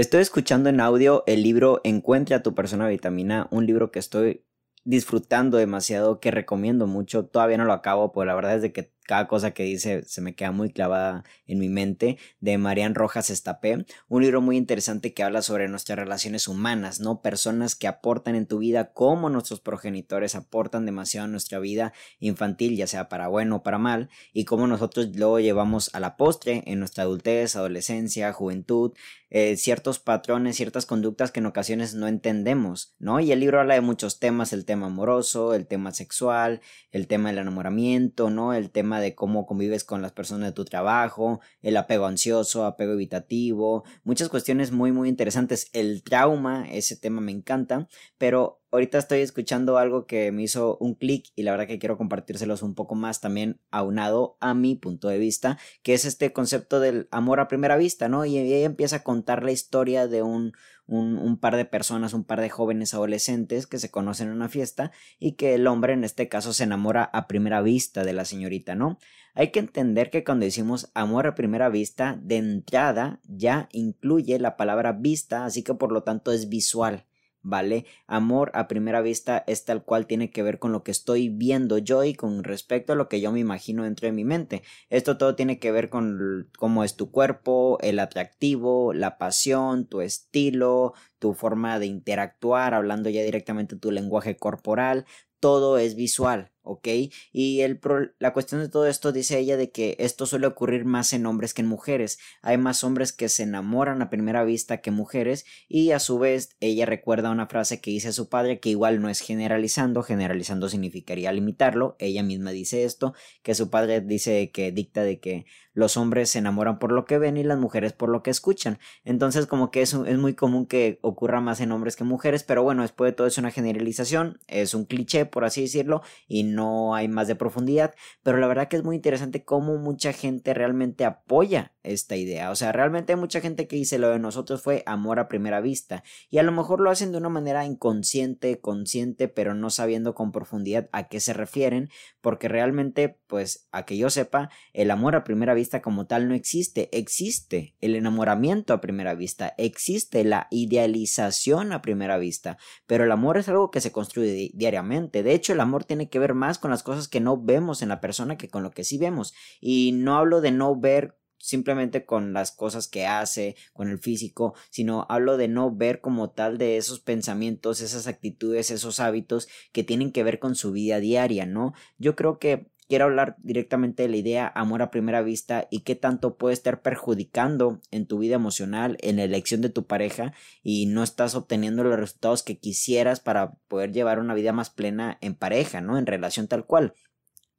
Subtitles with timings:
[0.00, 4.46] Estoy escuchando en audio el libro Encuentre a tu persona vitamina, un libro que estoy
[4.82, 7.26] disfrutando demasiado, que recomiendo mucho.
[7.26, 10.20] Todavía no lo acabo, pero la verdad es de que cada cosa que dice se
[10.20, 15.12] me queda muy clavada en mi mente, de Marian Rojas Estapé, un libro muy interesante
[15.12, 17.20] que habla sobre nuestras relaciones humanas, ¿no?
[17.20, 22.76] Personas que aportan en tu vida, como nuestros progenitores aportan demasiado en nuestra vida infantil,
[22.76, 26.62] ya sea para bueno o para mal, y cómo nosotros lo llevamos a la postre
[26.66, 28.92] en nuestra adultez, adolescencia, juventud,
[29.32, 33.20] eh, ciertos patrones, ciertas conductas que en ocasiones no entendemos, ¿no?
[33.20, 37.28] Y el libro habla de muchos temas, el tema amoroso, el tema sexual, el tema
[37.28, 38.54] del enamoramiento, ¿no?
[38.54, 42.92] El tema de cómo convives con las personas de tu trabajo, el apego ansioso, apego
[42.92, 45.68] evitativo, muchas cuestiones muy muy interesantes.
[45.72, 50.94] El trauma, ese tema me encanta, pero ahorita estoy escuchando algo que me hizo un
[50.94, 55.08] clic y la verdad que quiero compartírselos un poco más también aunado a mi punto
[55.08, 58.24] de vista, que es este concepto del amor a primera vista, ¿no?
[58.24, 60.52] Y ella empieza a contar la historia de un,
[60.86, 64.48] un, un, par de personas, un par de jóvenes adolescentes que se conocen en una
[64.48, 68.24] fiesta y que el hombre en este caso se enamora a primera vista de la
[68.24, 68.98] señorita, ¿no?
[69.34, 74.56] Hay que entender que cuando decimos amor a primera vista, de entrada ya incluye la
[74.56, 77.06] palabra vista, así que por lo tanto es visual.
[77.42, 77.86] ¿Vale?
[78.06, 81.78] Amor a primera vista es tal cual tiene que ver con lo que estoy viendo
[81.78, 84.62] yo y con respecto a lo que yo me imagino dentro de mi mente.
[84.88, 90.00] Esto todo tiene que ver con cómo es tu cuerpo, el atractivo, la pasión, tu
[90.00, 95.06] estilo, tu forma de interactuar, hablando ya directamente tu lenguaje corporal,
[95.40, 96.88] todo es visual, ¿ok?
[97.32, 97.80] Y el
[98.18, 101.54] la cuestión de todo esto dice ella de que esto suele ocurrir más en hombres
[101.54, 102.18] que en mujeres.
[102.42, 106.56] Hay más hombres que se enamoran a primera vista que mujeres y a su vez
[106.60, 111.32] ella recuerda una frase que dice su padre que igual no es generalizando, generalizando significaría
[111.32, 111.96] limitarlo.
[111.98, 116.38] Ella misma dice esto, que su padre dice que dicta de que los hombres se
[116.38, 118.78] enamoran por lo que ven y las mujeres por lo que escuchan.
[119.04, 122.42] Entonces como que es, es muy común que ocurra más en hombres que en mujeres,
[122.42, 126.42] pero bueno, después de todo es una generalización, es un cliché por así decirlo y
[126.54, 130.54] no hay más de profundidad, pero la verdad que es muy interesante cómo mucha gente
[130.54, 134.62] realmente apoya esta idea, o sea, realmente hay mucha gente que dice lo de nosotros
[134.62, 138.60] fue amor a primera vista y a lo mejor lo hacen de una manera inconsciente,
[138.60, 141.88] consciente, pero no sabiendo con profundidad a qué se refieren,
[142.20, 146.34] porque realmente, pues, a que yo sepa, el amor a primera vista como tal no
[146.34, 153.12] existe, existe el enamoramiento a primera vista, existe la idealización a primera vista, pero el
[153.12, 156.58] amor es algo que se construye diariamente, de hecho el amor tiene que ver más
[156.58, 159.34] con las cosas que no vemos en la persona que con lo que sí vemos,
[159.60, 164.54] y no hablo de no ver simplemente con las cosas que hace, con el físico,
[164.70, 169.84] sino hablo de no ver como tal de esos pensamientos, esas actitudes, esos hábitos que
[169.84, 171.72] tienen que ver con su vida diaria, ¿no?
[171.98, 175.94] Yo creo que quiero hablar directamente de la idea amor a primera vista y qué
[175.94, 180.34] tanto puede estar perjudicando en tu vida emocional, en la elección de tu pareja
[180.64, 185.18] y no estás obteniendo los resultados que quisieras para poder llevar una vida más plena
[185.20, 185.98] en pareja, ¿no?
[185.98, 186.94] En relación tal cual.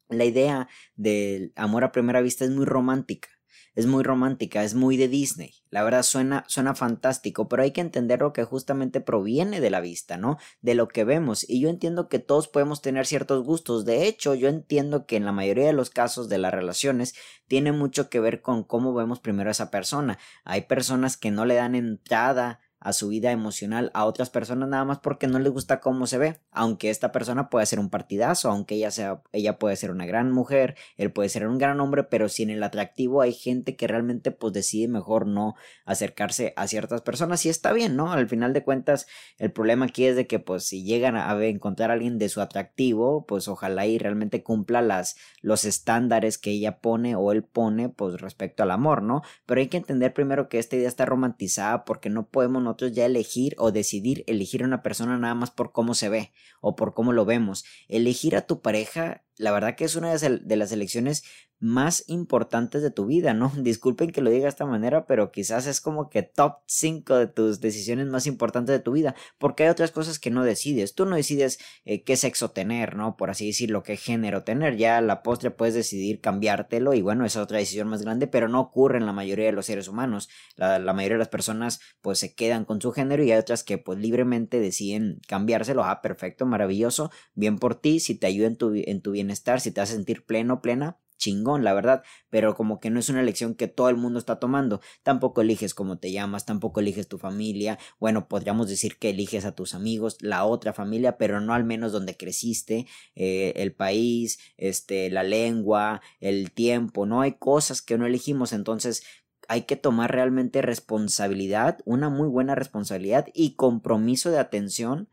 [0.09, 3.29] La idea del amor a primera vista es muy romántica
[3.75, 5.53] es muy romántica, es muy de Disney.
[5.69, 10.17] La verdad suena, suena fantástico, pero hay que entenderlo que justamente proviene de la vista,
[10.17, 10.37] ¿no?
[10.61, 11.47] De lo que vemos.
[11.49, 13.85] Y yo entiendo que todos podemos tener ciertos gustos.
[13.85, 17.13] De hecho, yo entiendo que en la mayoría de los casos de las relaciones
[17.47, 20.19] tiene mucho que ver con cómo vemos primero a esa persona.
[20.43, 24.83] Hay personas que no le dan entrada a su vida emocional a otras personas nada
[24.83, 28.49] más porque no les gusta cómo se ve, aunque esta persona puede ser un partidazo,
[28.49, 32.03] aunque ella sea ella puede ser una gran mujer, él puede ser un gran hombre,
[32.03, 35.55] pero si en el atractivo hay gente que realmente pues decide mejor no
[35.85, 38.11] acercarse a ciertas personas y está bien, ¿no?
[38.11, 39.05] Al final de cuentas
[39.37, 42.41] el problema aquí es de que pues si llegan a encontrar a alguien de su
[42.41, 47.89] atractivo, pues ojalá y realmente cumpla las los estándares que ella pone o él pone
[47.89, 49.21] pues respecto al amor, ¿no?
[49.45, 53.05] Pero hay que entender primero que esta idea está romantizada porque no podemos nosotros ya
[53.05, 56.31] elegir o decidir elegir a una persona nada más por cómo se ve
[56.61, 57.65] o por cómo lo vemos.
[57.89, 61.23] Elegir a tu pareja, la verdad que es una de las elecciones
[61.61, 63.51] más importantes de tu vida, ¿no?
[63.57, 67.27] Disculpen que lo diga de esta manera, pero quizás es como que top 5 de
[67.27, 70.95] tus decisiones más importantes de tu vida, porque hay otras cosas que no decides.
[70.95, 73.15] Tú no decides eh, qué sexo tener, ¿no?
[73.15, 74.75] Por así decirlo, qué género tener.
[74.75, 78.25] Ya a la postre puedes decidir cambiártelo y bueno, esa es otra decisión más grande,
[78.25, 80.29] pero no ocurre en la mayoría de los seres humanos.
[80.55, 83.77] La, mayoría de las personas pues se quedan con su género y hay otras que
[83.77, 85.83] pues libremente deciden cambiárselo.
[85.83, 89.71] Ah, perfecto, maravilloso, bien por ti, si te ayuda en tu, en tu bienestar, si
[89.71, 93.55] te hace sentir pleno, plena, chingón, la verdad, pero como que no es una elección
[93.55, 94.81] que todo el mundo está tomando.
[95.03, 97.77] Tampoco eliges cómo te llamas, tampoco eliges tu familia.
[97.99, 101.91] Bueno, podríamos decir que eliges a tus amigos, la otra familia, pero no al menos
[101.91, 107.05] donde creciste, eh, el país, este, la lengua, el tiempo.
[107.05, 109.03] No hay cosas que no elegimos, entonces
[109.47, 115.09] hay que tomar realmente responsabilidad, una muy buena responsabilidad y compromiso de atención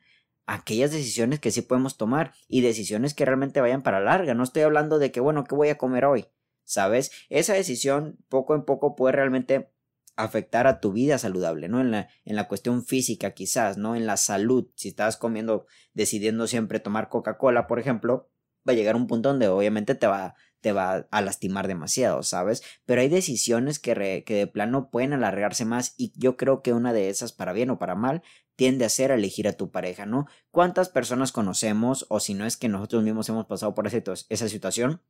[0.48, 4.34] aquellas decisiones que sí podemos tomar y decisiones que realmente vayan para larga.
[4.34, 6.26] No estoy hablando de que, bueno, ¿qué voy a comer hoy?
[6.64, 7.12] ¿Sabes?
[7.28, 9.70] Esa decisión poco en poco puede realmente
[10.16, 11.80] afectar a tu vida saludable, ¿no?
[11.80, 13.94] En la, en la cuestión física quizás, ¿no?
[13.94, 14.68] En la salud.
[14.74, 18.30] Si estás comiendo, decidiendo siempre tomar Coca-Cola, por ejemplo,
[18.66, 22.62] va a llegar un punto donde obviamente te va, te va a lastimar demasiado, ¿sabes?
[22.86, 26.94] Pero hay decisiones que, que de plano pueden alargarse más y yo creo que una
[26.94, 28.22] de esas, para bien o para mal,
[28.58, 30.26] tiende a ser elegir a tu pareja, ¿no?
[30.50, 35.00] ¿Cuántas personas conocemos, o si no es que nosotros mismos hemos pasado por esa situación,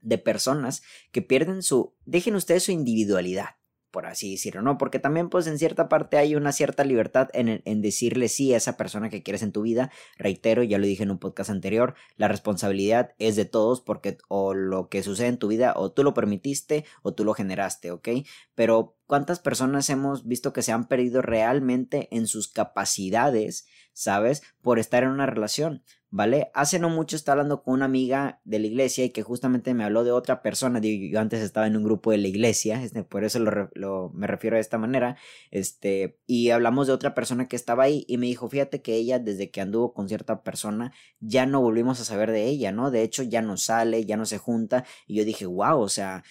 [0.00, 0.82] de personas
[1.12, 3.59] que pierden su, dejen ustedes su individualidad,
[3.90, 4.78] por así decirlo, ¿no?
[4.78, 8.56] Porque también pues en cierta parte hay una cierta libertad en, en, decirle sí a
[8.56, 9.90] esa persona que quieres en tu vida.
[10.16, 14.54] Reitero, ya lo dije en un podcast anterior, la responsabilidad es de todos porque o
[14.54, 18.08] lo que sucede en tu vida o tú lo permitiste o tú lo generaste, ¿ok?
[18.54, 23.66] Pero ¿cuántas personas hemos visto que se han perdido realmente en sus capacidades,
[24.00, 24.42] ¿sabes?
[24.62, 25.82] Por estar en una relación.
[26.10, 26.50] ¿vale?
[26.54, 29.84] Hace no mucho estaba hablando con una amiga de la iglesia y que justamente me
[29.84, 33.24] habló de otra persona, yo antes estaba en un grupo de la iglesia, este, por
[33.24, 35.16] eso lo, me refiero de esta manera,
[35.50, 39.18] este, y hablamos de otra persona que estaba ahí y me dijo, fíjate que ella
[39.18, 42.90] desde que anduvo con cierta persona ya no volvimos a saber de ella, ¿no?
[42.90, 46.24] De hecho ya no sale, ya no se junta y yo dije, wow, o sea,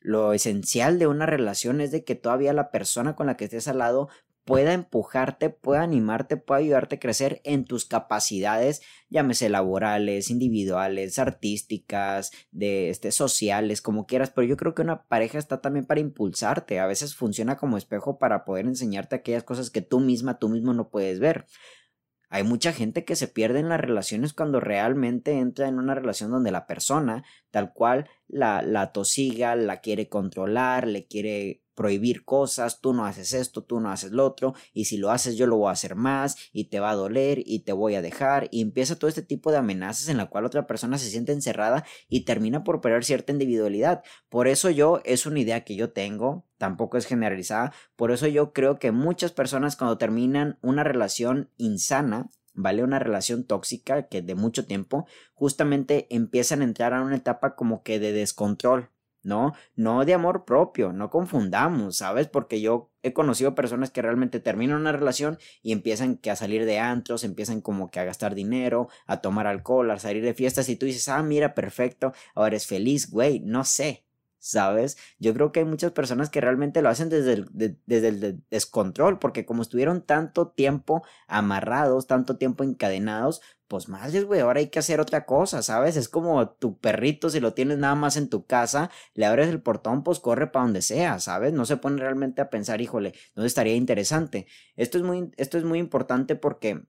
[0.00, 3.66] lo esencial de una relación es de que todavía la persona con la que estés
[3.66, 4.08] al lado
[4.46, 12.30] pueda empujarte, pueda animarte, pueda ayudarte a crecer en tus capacidades, llámese laborales, individuales, artísticas,
[12.52, 16.78] de este, sociales, como quieras, pero yo creo que una pareja está también para impulsarte,
[16.78, 20.72] a veces funciona como espejo para poder enseñarte aquellas cosas que tú misma, tú mismo
[20.72, 21.46] no puedes ver.
[22.28, 26.30] Hay mucha gente que se pierde en las relaciones cuando realmente entra en una relación
[26.30, 32.80] donde la persona, tal cual, la, la tosiga, la quiere controlar, le quiere prohibir cosas,
[32.80, 35.58] tú no haces esto, tú no haces lo otro, y si lo haces yo lo
[35.58, 38.62] voy a hacer más, y te va a doler, y te voy a dejar, y
[38.62, 42.24] empieza todo este tipo de amenazas en la cual otra persona se siente encerrada y
[42.24, 44.02] termina por perder cierta individualidad.
[44.28, 48.52] Por eso yo, es una idea que yo tengo, tampoco es generalizada, por eso yo
[48.52, 52.82] creo que muchas personas cuando terminan una relación insana, ¿vale?
[52.82, 57.82] Una relación tóxica que de mucho tiempo, justamente empiezan a entrar a una etapa como
[57.82, 58.90] que de descontrol,
[59.26, 59.54] ¿no?
[59.74, 62.28] No de amor propio, no confundamos, ¿sabes?
[62.28, 66.64] Porque yo he conocido personas que realmente terminan una relación y empiezan que a salir
[66.64, 70.68] de antros, empiezan como que a gastar dinero, a tomar alcohol, a salir de fiestas
[70.68, 74.05] y tú dices, ah, mira, perfecto, ahora eres feliz, güey, no sé,
[74.50, 74.96] ¿sabes?
[75.18, 79.44] Yo creo que hay muchas personas que realmente lo hacen desde el, desde descontrol, porque
[79.44, 85.00] como estuvieron tanto tiempo amarrados, tanto tiempo encadenados, pues madres, güey, ahora hay que hacer
[85.00, 85.96] otra cosa, ¿sabes?
[85.96, 89.60] Es como tu perrito, si lo tienes nada más en tu casa, le abres el
[89.60, 91.52] portón, pues corre para donde sea, ¿sabes?
[91.52, 94.46] No se pone realmente a pensar, híjole, no estaría interesante.
[94.76, 96.84] Esto es muy, esto es muy importante porque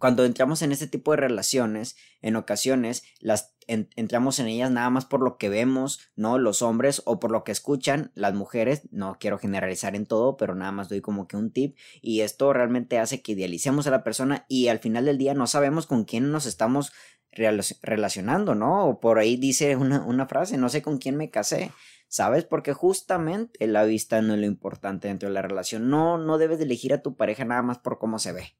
[0.00, 5.04] cuando entramos en este tipo de relaciones, en ocasiones las entramos en ellas nada más
[5.04, 6.38] por lo que vemos, ¿no?
[6.38, 10.56] Los hombres o por lo que escuchan las mujeres, no quiero generalizar en todo, pero
[10.56, 14.02] nada más doy como que un tip y esto realmente hace que idealicemos a la
[14.02, 16.92] persona y al final del día no sabemos con quién nos estamos
[17.30, 18.86] relacionando, ¿no?
[18.88, 21.70] O por ahí dice una, una frase, no sé con quién me casé.
[22.12, 22.44] ¿Sabes?
[22.44, 25.90] Porque justamente la vista no es lo importante dentro de la relación.
[25.90, 28.56] No, no debes de elegir a tu pareja nada más por cómo se ve.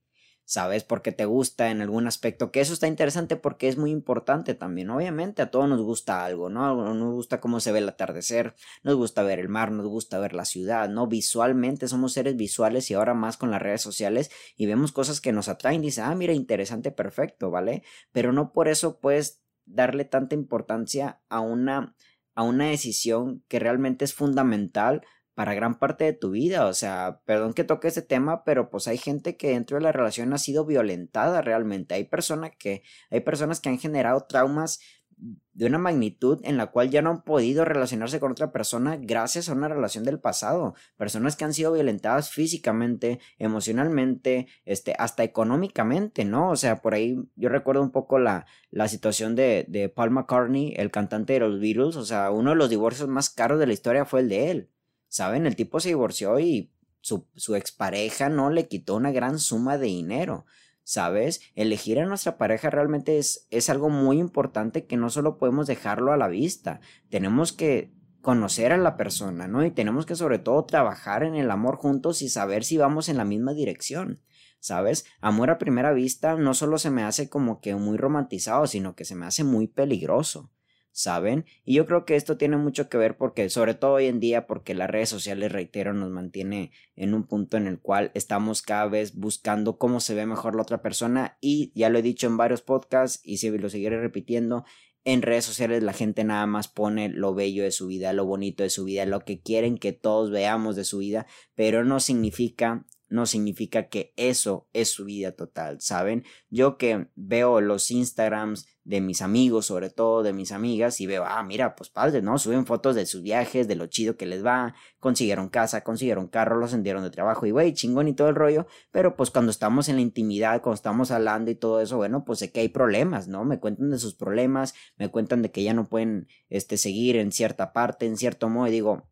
[0.51, 0.83] ¿Sabes?
[0.83, 4.91] Porque te gusta en algún aspecto, que eso está interesante porque es muy importante también.
[4.91, 6.93] Obviamente a todos nos gusta algo, ¿no?
[6.93, 10.33] Nos gusta cómo se ve el atardecer, nos gusta ver el mar, nos gusta ver
[10.33, 11.07] la ciudad, ¿no?
[11.07, 15.31] Visualmente somos seres visuales y ahora más con las redes sociales y vemos cosas que
[15.31, 17.85] nos atraen dice, ah, mira, interesante, perfecto, ¿vale?
[18.11, 21.95] Pero no por eso puedes darle tanta importancia a una
[22.35, 25.03] a una decisión que realmente es fundamental
[25.41, 26.67] para gran parte de tu vida.
[26.67, 29.91] O sea, perdón que toque ese tema, pero pues hay gente que dentro de la
[29.91, 31.95] relación ha sido violentada realmente.
[31.95, 34.81] Hay personas que, hay personas que han generado traumas
[35.17, 39.49] de una magnitud en la cual ya no han podido relacionarse con otra persona gracias
[39.49, 40.75] a una relación del pasado.
[40.99, 46.51] Personas que han sido violentadas físicamente, emocionalmente, este, hasta económicamente, ¿no?
[46.51, 50.75] O sea, por ahí yo recuerdo un poco la, la situación de, de Paul McCartney,
[50.77, 51.97] el cantante de los Beatles.
[51.97, 54.71] O sea, uno de los divorcios más caros de la historia fue el de él.
[55.11, 55.45] ¿Saben?
[55.45, 59.89] El tipo se divorció y su, su expareja no le quitó una gran suma de
[59.89, 60.47] dinero.
[60.83, 61.41] ¿sabes?
[61.55, 66.13] Elegir a nuestra pareja realmente es, es algo muy importante que no solo podemos dejarlo
[66.13, 69.65] a la vista, tenemos que conocer a la persona, ¿no?
[69.65, 73.17] Y tenemos que sobre todo trabajar en el amor juntos y saber si vamos en
[73.17, 74.21] la misma dirección.
[74.59, 75.07] ¿Sabes?
[75.23, 79.07] Amor a primera vista no solo se me hace como que muy romantizado, sino que
[79.07, 80.51] se me hace muy peligroso.
[80.93, 81.45] ¿Saben?
[81.65, 84.47] Y yo creo que esto tiene mucho que ver porque, sobre todo hoy en día,
[84.47, 88.87] porque las redes sociales, reitero, nos mantiene en un punto en el cual estamos cada
[88.87, 92.37] vez buscando cómo se ve mejor la otra persona y ya lo he dicho en
[92.37, 94.65] varios podcasts y si lo seguiré repitiendo,
[95.05, 98.63] en redes sociales la gente nada más pone lo bello de su vida, lo bonito
[98.63, 102.85] de su vida, lo que quieren que todos veamos de su vida, pero no significa
[103.11, 106.25] no significa que eso es su vida total, ¿saben?
[106.49, 111.25] Yo que veo los Instagrams de mis amigos, sobre todo de mis amigas, y veo,
[111.27, 112.39] ah, mira, pues padre, ¿no?
[112.39, 116.57] Suben fotos de sus viajes, de lo chido que les va, consiguieron casa, consiguieron carro,
[116.57, 119.89] los sentieron de trabajo, y güey, chingón y todo el rollo, pero pues cuando estamos
[119.89, 123.29] en la intimidad, cuando estamos hablando y todo eso, bueno, pues sé que hay problemas,
[123.29, 123.45] ¿no?
[123.45, 127.33] Me cuentan de sus problemas, me cuentan de que ya no pueden, este, seguir en
[127.33, 129.09] cierta parte, en cierto modo, y digo,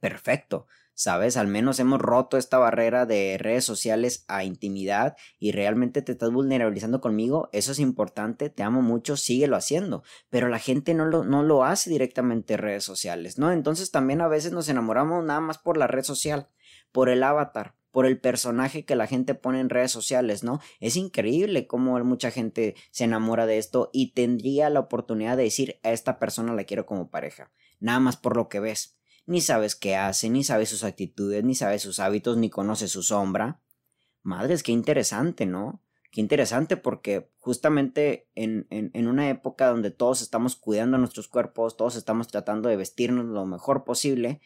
[0.00, 1.36] perfecto, ¿sabes?
[1.36, 6.30] Al menos hemos roto esta barrera de redes sociales a intimidad y realmente te estás
[6.30, 11.24] vulnerabilizando conmigo, eso es importante, te amo mucho, síguelo haciendo, pero la gente no lo,
[11.24, 13.52] no lo hace directamente en redes sociales, ¿no?
[13.52, 16.48] Entonces también a veces nos enamoramos nada más por la red social,
[16.92, 20.60] por el avatar, por el personaje que la gente pone en redes sociales, ¿no?
[20.80, 25.78] Es increíble cómo mucha gente se enamora de esto y tendría la oportunidad de decir
[25.82, 28.98] a esta persona la quiero como pareja, nada más por lo que ves
[29.32, 33.02] ni sabes qué hace, ni sabes sus actitudes, ni sabes sus hábitos, ni conoces su
[33.02, 33.60] sombra.
[34.22, 35.82] Madres, qué interesante, ¿no?
[36.10, 41.78] Qué interesante porque justamente en, en, en, una época donde todos estamos cuidando nuestros cuerpos,
[41.78, 44.42] todos estamos tratando de vestirnos lo mejor posible,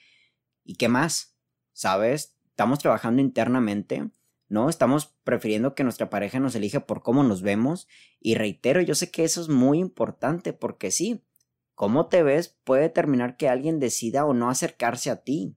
[0.65, 1.37] ¿y qué más?
[1.73, 2.37] ¿Sabes?
[2.51, 4.09] Estamos trabajando internamente,
[4.49, 4.69] ¿no?
[4.69, 7.89] Estamos prefiriendo que nuestra pareja nos elija por cómo nos vemos
[8.21, 11.26] y reitero, yo sé que eso es muy importante porque sí,
[11.77, 15.57] cómo te ves puede determinar que alguien decida o no acercarse a ti.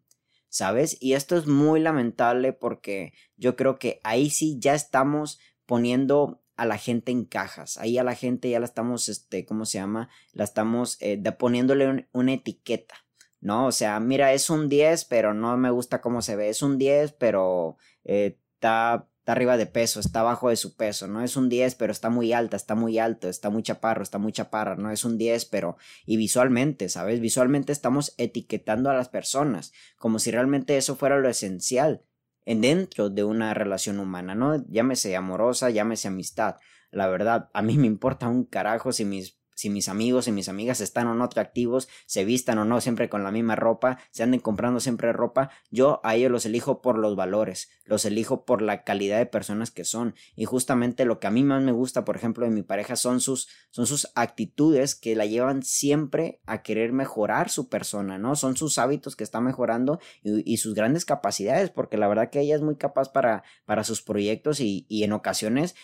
[0.51, 0.97] ¿Sabes?
[0.99, 6.65] Y esto es muy lamentable porque yo creo que ahí sí ya estamos poniendo a
[6.65, 7.77] la gente en cajas.
[7.77, 10.09] Ahí a la gente ya la estamos, este, ¿cómo se llama?
[10.33, 12.95] La estamos eh, poniéndole una etiqueta.
[13.41, 13.67] ¿No?
[13.67, 16.49] O sea, mira, es un 10, pero no me gusta cómo se ve.
[16.49, 21.24] Es un 10, pero eh, está arriba de peso, está abajo de su peso, no
[21.24, 24.31] es un 10, pero está muy alta, está muy alto, está muy chaparro, está muy
[24.31, 27.19] chaparra, no es un 10, pero y visualmente, ¿sabes?
[27.19, 32.03] Visualmente estamos etiquetando a las personas como si realmente eso fuera lo esencial
[32.45, 34.65] en dentro de una relación humana, ¿no?
[34.67, 36.55] Llámese amorosa, llámese amistad.
[36.91, 40.48] La verdad, a mí me importa un carajo si mis si mis amigos y mis
[40.48, 44.24] amigas están o no atractivos, se vistan o no siempre con la misma ropa, se
[44.24, 48.62] anden comprando siempre ropa, yo a ellos los elijo por los valores, los elijo por
[48.62, 50.16] la calidad de personas que son.
[50.38, 53.20] Y justamente lo que a mí más me gusta, por ejemplo, de mi pareja son
[53.20, 58.38] sus, son sus actitudes que la llevan siempre a querer mejorar su persona, ¿no?
[58.38, 62.56] Son sus hábitos que está mejorando y, sus grandes capacidades, porque la verdad que ella
[62.56, 65.75] es muy capaz para, para sus proyectos y, y en ocasiones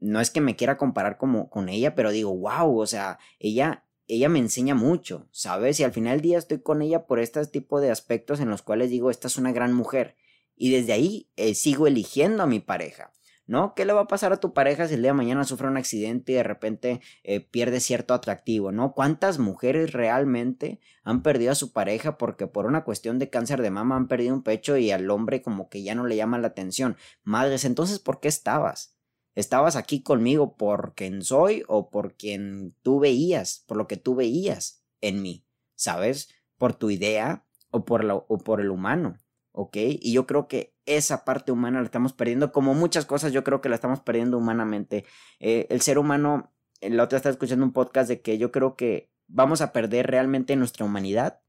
[0.00, 3.84] no es que me quiera comparar como con ella, pero digo, wow, o sea, ella,
[4.06, 5.80] ella me enseña mucho, ¿sabes?
[5.80, 8.62] Y al final del día estoy con ella por este tipo de aspectos en los
[8.62, 10.16] cuales digo, esta es una gran mujer.
[10.56, 13.12] Y desde ahí eh, sigo eligiendo a mi pareja.
[13.46, 13.74] ¿No?
[13.74, 15.76] ¿Qué le va a pasar a tu pareja si el día de mañana sufre un
[15.76, 18.72] accidente y de repente eh, pierde cierto atractivo?
[18.72, 18.94] ¿No?
[18.94, 23.70] ¿Cuántas mujeres realmente han perdido a su pareja porque por una cuestión de cáncer de
[23.70, 26.48] mama han perdido un pecho y al hombre como que ya no le llama la
[26.48, 26.96] atención?
[27.22, 28.93] Madres, entonces, ¿por qué estabas?
[29.34, 34.14] ¿Estabas aquí conmigo por quien soy o por quien tú veías, por lo que tú
[34.14, 35.44] veías en mí?
[35.74, 36.28] ¿Sabes?
[36.56, 39.18] ¿Por tu idea o por, o por el humano?
[39.52, 39.76] ¿Ok?
[39.76, 43.60] Y yo creo que esa parte humana la estamos perdiendo, como muchas cosas yo creo
[43.60, 45.04] que la estamos perdiendo humanamente.
[45.40, 49.10] Eh, el ser humano, la otra está escuchando un podcast de que yo creo que
[49.26, 51.40] vamos a perder realmente nuestra humanidad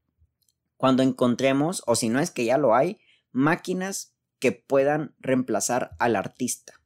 [0.76, 2.98] cuando encontremos, o si no es que ya lo hay,
[3.32, 6.80] máquinas que puedan reemplazar al artista.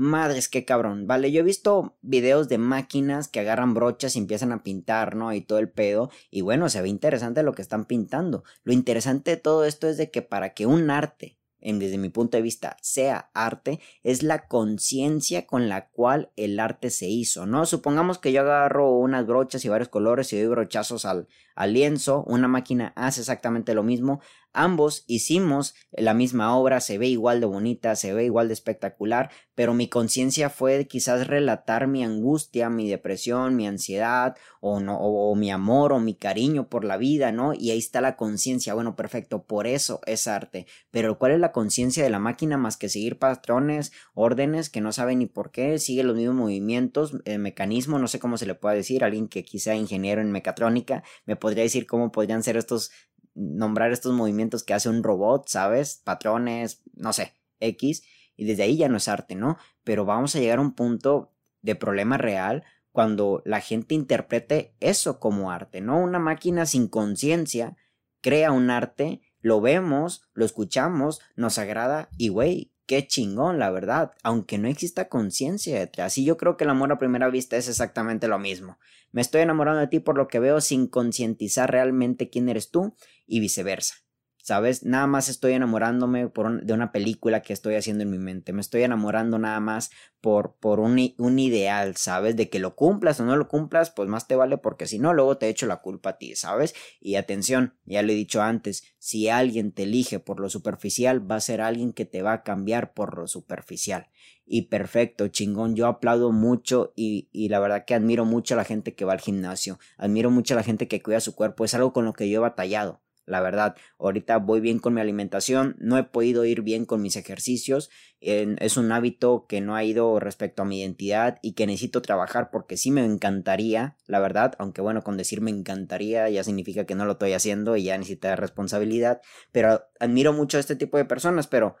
[0.00, 1.06] Madres, qué cabrón.
[1.06, 5.30] Vale, yo he visto videos de máquinas que agarran brochas y empiezan a pintar, ¿no?
[5.34, 6.08] Y todo el pedo.
[6.30, 8.42] Y bueno, se ve interesante lo que están pintando.
[8.64, 12.36] Lo interesante de todo esto es de que para que un arte desde mi punto
[12.36, 17.66] de vista, sea arte, es la conciencia con la cual el arte se hizo, ¿no?
[17.66, 22.24] Supongamos que yo agarro unas brochas y varios colores y doy brochazos al, al lienzo,
[22.26, 24.20] una máquina hace exactamente lo mismo,
[24.52, 29.30] Ambos hicimos la misma obra, se ve igual de bonita, se ve igual de espectacular,
[29.54, 35.34] pero mi conciencia fue quizás relatar mi angustia, mi depresión, mi ansiedad, o no, o,
[35.34, 37.54] mi amor, o mi cariño por la vida, ¿no?
[37.54, 40.66] Y ahí está la conciencia, bueno, perfecto, por eso es arte.
[40.90, 44.92] Pero ¿cuál es la conciencia de la máquina más que seguir patrones, órdenes que no
[44.92, 48.54] sabe ni por qué, sigue los mismos movimientos, el mecanismo, no sé cómo se le
[48.54, 52.90] puede decir, alguien que quizá ingeniero en mecatrónica, me podría decir cómo podrían ser estos
[53.34, 56.00] nombrar estos movimientos que hace un robot, ¿sabes?
[56.04, 58.02] Patrones, no sé, X,
[58.36, 59.58] y desde ahí ya no es arte, ¿no?
[59.84, 61.32] Pero vamos a llegar a un punto
[61.62, 65.98] de problema real cuando la gente interprete eso como arte, ¿no?
[66.00, 67.76] Una máquina sin conciencia
[68.20, 74.10] crea un arte, lo vemos, lo escuchamos, nos agrada y, güey, qué chingón, la verdad,
[74.24, 76.18] aunque no exista conciencia detrás.
[76.18, 78.80] Y yo creo que el amor a primera vista es exactamente lo mismo.
[79.12, 82.96] Me estoy enamorando de ti por lo que veo sin concientizar realmente quién eres tú
[83.28, 83.94] y viceversa.
[84.42, 84.84] ¿Sabes?
[84.84, 88.52] Nada más estoy enamorándome por de una película que estoy haciendo en mi mente.
[88.52, 92.36] Me estoy enamorando nada más por, por un, un, ideal, ¿sabes?
[92.36, 95.14] De que lo cumplas o no lo cumplas, pues más te vale porque si no,
[95.14, 96.74] luego te echo la culpa a ti, ¿sabes?
[97.00, 101.36] Y atención, ya lo he dicho antes, si alguien te elige por lo superficial, va
[101.36, 104.08] a ser alguien que te va a cambiar por lo superficial
[104.52, 105.76] y perfecto, chingón.
[105.76, 109.12] Yo aplaudo mucho y, y, la verdad que admiro mucho a la gente que va
[109.12, 109.78] al gimnasio.
[109.96, 111.64] Admiro mucho a la gente que cuida su cuerpo.
[111.64, 113.00] Es algo con lo que yo he batallado.
[113.30, 117.14] La verdad, ahorita voy bien con mi alimentación, no he podido ir bien con mis
[117.14, 122.02] ejercicios, es un hábito que no ha ido respecto a mi identidad y que necesito
[122.02, 126.86] trabajar porque sí me encantaría, la verdad, aunque bueno, con decir me encantaría ya significa
[126.86, 129.20] que no lo estoy haciendo y ya necesita responsabilidad,
[129.52, 131.76] pero admiro mucho a este tipo de personas, pero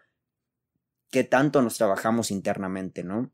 [1.10, 3.32] qué tanto nos trabajamos internamente, ¿no?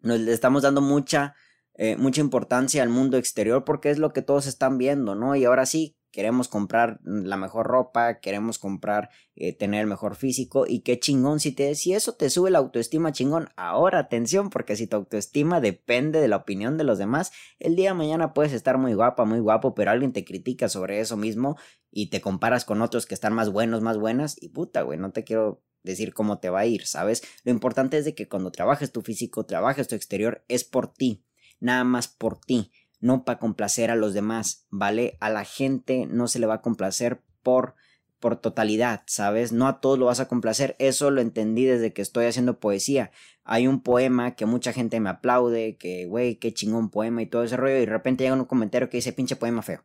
[0.00, 1.34] Nos le estamos dando mucha,
[1.72, 5.34] eh, mucha importancia al mundo exterior porque es lo que todos están viendo, ¿no?
[5.34, 10.64] Y ahora sí, queremos comprar la mejor ropa, queremos comprar, eh, tener el mejor físico
[10.66, 14.74] y qué chingón, si, te, si eso te sube la autoestima chingón, ahora atención, porque
[14.74, 18.52] si tu autoestima depende de la opinión de los demás, el día de mañana puedes
[18.52, 21.56] estar muy guapa, muy guapo, pero alguien te critica sobre eso mismo
[21.92, 25.12] y te comparas con otros que están más buenos, más buenas y puta, güey, no
[25.12, 27.22] te quiero decir cómo te va a ir, ¿sabes?
[27.44, 31.24] Lo importante es de que cuando trabajes tu físico, trabajes tu exterior, es por ti,
[31.60, 35.16] nada más por ti, no para complacer a los demás, ¿vale?
[35.20, 37.74] A la gente no se le va a complacer por
[38.18, 39.52] por totalidad, ¿sabes?
[39.52, 43.10] No a todos lo vas a complacer, eso lo entendí desde que estoy haciendo poesía.
[43.44, 47.44] Hay un poema que mucha gente me aplaude, que, güey, qué chingón poema y todo
[47.44, 49.84] ese rollo, y de repente llega un comentario que dice, pinche poema feo.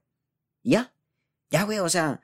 [0.63, 0.93] Ya,
[1.49, 2.21] ya, güey, o sea,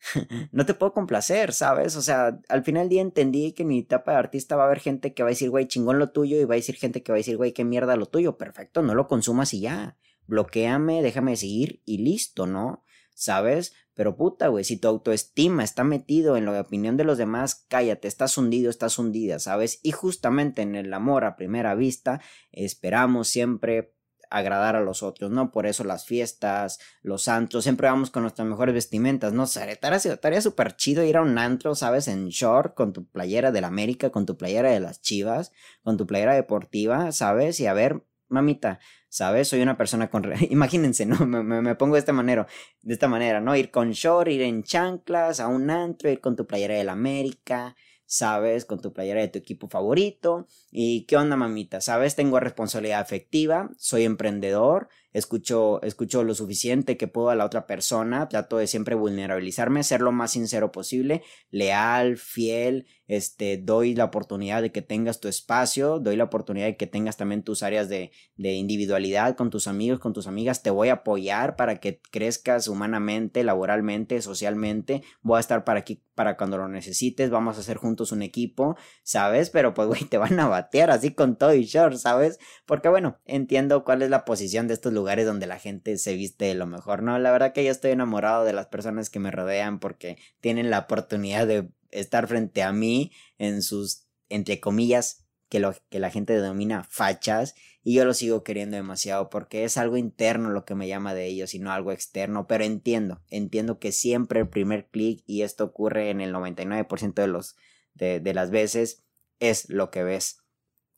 [0.52, 1.96] no te puedo complacer, ¿sabes?
[1.96, 4.66] O sea, al final del día entendí que en mi etapa de artista va a
[4.66, 7.02] haber gente que va a decir, güey, chingón lo tuyo, y va a decir gente
[7.02, 8.38] que va a decir, güey, qué mierda lo tuyo.
[8.38, 9.96] Perfecto, no lo consumas y ya.
[10.26, 12.84] Bloquéame, déjame seguir y listo, ¿no?
[13.14, 13.74] ¿Sabes?
[13.94, 18.08] Pero puta, güey, si tu autoestima está metido en la opinión de los demás, cállate,
[18.08, 19.78] estás hundido, estás hundida, ¿sabes?
[19.82, 23.94] Y justamente en el amor a primera vista, esperamos siempre
[24.30, 25.52] agradar a los otros, ¿no?
[25.52, 29.44] Por eso las fiestas, los antros, siempre vamos con nuestras mejores vestimentas, ¿no?
[29.44, 32.08] Estaría súper chido ir a un antro, ¿sabes?
[32.08, 35.52] En short, con tu playera del América, con tu playera de las Chivas,
[35.84, 37.60] con tu playera deportiva, ¿sabes?
[37.60, 38.80] Y a ver, mamita,
[39.14, 39.46] ¿sabes?
[39.46, 40.24] Soy una persona con...
[40.50, 41.24] Imagínense, ¿no?
[41.24, 42.48] Me, me, pongo de esta manera,
[42.82, 43.54] de esta manera, ¿no?
[43.54, 47.76] Ir con short, ir en chanclas a un antro, ir con tu playera del América,
[48.06, 48.64] ¿sabes?
[48.64, 50.48] Con tu playera de tu equipo favorito.
[50.72, 51.80] ¿Y qué onda, mamita?
[51.80, 52.16] ¿Sabes?
[52.16, 58.28] Tengo responsabilidad afectiva, soy emprendedor, escucho, escucho lo suficiente que puedo a la otra persona,
[58.28, 64.60] trato de siempre vulnerabilizarme, ser lo más sincero posible, leal, fiel, este, doy la oportunidad
[64.60, 68.10] de que tengas tu espacio, doy la oportunidad de que tengas también tus áreas de,
[68.36, 72.66] de individualidad con tus amigos, con tus amigas, te voy a apoyar para que crezcas
[72.66, 77.76] humanamente, laboralmente, socialmente, voy a estar para aquí para cuando lo necesites, vamos a hacer
[77.76, 79.50] juntos un equipo, ¿sabes?
[79.50, 82.38] Pero pues, güey, te van a batear así con todo y short, ¿sabes?
[82.66, 86.46] Porque bueno, entiendo cuál es la posición de estos lugares donde la gente se viste
[86.46, 87.18] de lo mejor, ¿no?
[87.18, 90.80] La verdad que yo estoy enamorado de las personas que me rodean porque tienen la
[90.80, 96.32] oportunidad de estar frente a mí en sus, entre comillas, que, lo, que la gente
[96.32, 100.88] denomina fachas, y yo lo sigo queriendo demasiado porque es algo interno lo que me
[100.88, 105.22] llama de ellos y no algo externo, pero entiendo, entiendo que siempre el primer clic,
[105.26, 107.56] y esto ocurre en el 99% de, los,
[107.92, 109.04] de, de, las veces,
[109.38, 110.38] es lo que ves,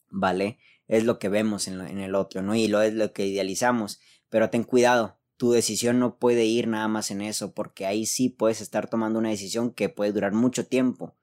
[0.09, 0.59] ¿vale?
[0.89, 2.55] Es lo que vemos en, el otro, ¿no?
[2.55, 6.89] Y lo es lo que idealizamos, pero ten cuidado, tu decisión no puede ir nada
[6.89, 10.67] más en eso, porque ahí sí puedes estar tomando una decisión que puede durar mucho
[10.67, 11.17] tiempo,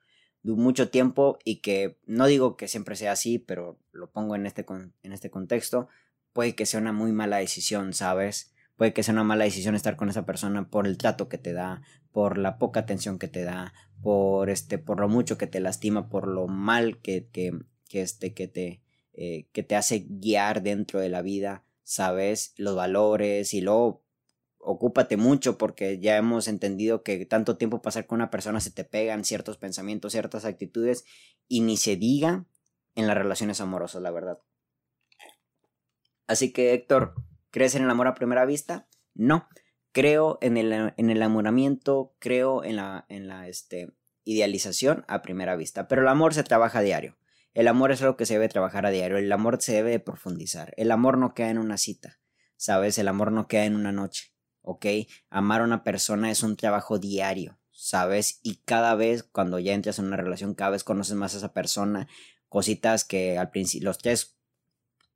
[0.44, 4.66] mucho tiempo y que no digo que siempre sea así, pero lo pongo en este,
[5.04, 5.88] en este contexto,
[6.34, 8.54] puede que sea una muy mala decisión, ¿sabes?
[8.76, 11.54] Puede que sea una mala decisión estar con esa persona por el trato que te
[11.54, 15.60] da, por la poca atención que te da, por este, por lo mucho que te
[15.60, 17.54] lastima, por lo mal que, que,
[17.88, 18.83] que este, que te,
[19.14, 24.04] eh, que te hace guiar dentro de la vida, sabes, los valores y luego
[24.58, 28.84] ocúpate mucho porque ya hemos entendido que tanto tiempo pasar con una persona se te
[28.84, 31.06] pegan ciertos pensamientos, ciertas actitudes
[31.48, 32.46] y ni se diga
[32.96, 34.40] en las relaciones amorosas, la verdad.
[36.28, 37.16] Así que Héctor,
[37.52, 38.88] ¿crees en el amor a primera vista?
[39.14, 39.48] No.
[39.92, 45.56] Creo en el, en el enamoramiento, creo en la, en la este, idealización a primera
[45.56, 47.16] vista, pero el amor se trabaja a diario.
[47.54, 50.74] El amor es algo que se debe trabajar a diario, el amor se debe profundizar.
[50.78, 52.20] El amor no queda en una cita,
[52.58, 52.98] ¿sabes?
[52.98, 54.86] El amor no queda en una noche, ¿ok?
[55.30, 58.40] Amar a una persona es un trabajo diario, ¿sabes?
[58.42, 61.54] Y cada vez cuando ya entras en una relación, cada vez conoces más a esa
[61.54, 62.08] persona,
[62.50, 64.38] cositas que al principio, los tres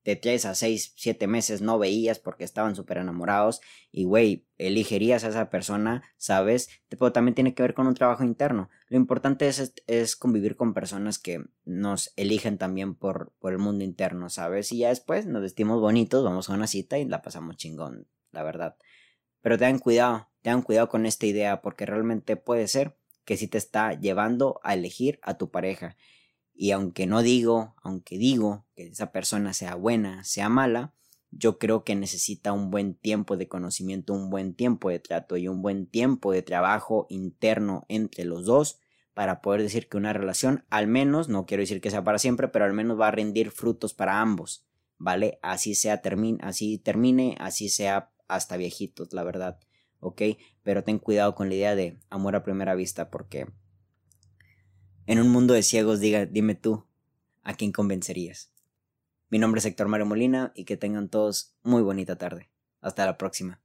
[0.08, 3.60] de tres a seis, siete meses no veías porque estaban súper enamorados
[3.92, 6.70] y, güey, elegirías a esa persona, ¿sabes?
[6.88, 8.70] Pero también tiene que ver con un trabajo interno.
[8.88, 13.84] Lo importante es, es convivir con personas que nos eligen también por, por el mundo
[13.84, 14.72] interno, ¿sabes?
[14.72, 18.44] Y ya después nos vestimos bonitos, vamos a una cita y la pasamos chingón, la
[18.44, 18.78] verdad.
[19.42, 23.58] Pero tengan cuidado, tengan cuidado con esta idea porque realmente puede ser que sí te
[23.58, 25.98] está llevando a elegir a tu pareja.
[26.60, 30.96] Y aunque no digo, aunque digo que esa persona sea buena, sea mala,
[31.30, 35.48] yo creo que necesita un buen tiempo de conocimiento, un buen tiempo de trato y
[35.48, 38.80] un buen tiempo de trabajo interno entre los dos
[39.14, 42.48] para poder decir que una relación, al menos, no quiero decir que sea para siempre,
[42.48, 44.66] pero al menos va a rendir frutos para ambos,
[44.98, 45.38] ¿vale?
[45.44, 49.60] Así sea, termine, así termine, así sea hasta viejitos, la verdad,
[50.00, 50.24] ¿ok?
[50.64, 53.46] Pero ten cuidado con la idea de amor a primera vista porque
[55.08, 56.84] en un mundo de ciegos, diga, dime tú,
[57.44, 58.52] ¿a quién convencerías?
[59.30, 62.50] Mi nombre es Héctor Mario Molina y que tengan todos muy bonita tarde.
[62.82, 63.62] Hasta la próxima.